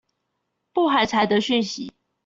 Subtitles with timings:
[0.73, 1.93] 不寒蟬的訊息